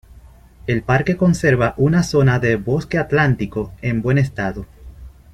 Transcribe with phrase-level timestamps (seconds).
[0.65, 4.65] El parque conserva una zona de Bosque Atlántico en buen estado.